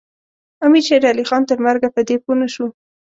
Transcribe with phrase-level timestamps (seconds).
[0.65, 2.67] امیر شېرعلي خان تر مرګه په دې پوه نه شو.